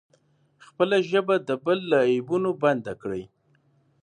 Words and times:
خپله 0.65 0.97
ژبه 1.09 1.35
د 1.47 1.49
بل 1.65 1.79
له 1.91 1.99
عیبونو 2.09 2.49
بنده 2.63 2.93
کړئ. 3.01 3.23